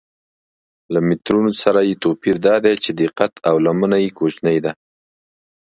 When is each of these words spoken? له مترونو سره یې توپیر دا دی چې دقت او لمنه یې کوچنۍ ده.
له 0.93 0.99
مترونو 1.07 1.51
سره 1.63 1.79
یې 1.87 1.95
توپیر 2.03 2.35
دا 2.47 2.55
دی 2.65 2.75
چې 2.83 2.91
دقت 3.01 3.33
او 3.49 3.55
لمنه 3.65 3.97
یې 4.03 4.09
کوچنۍ 4.17 4.57
ده. 4.65 4.71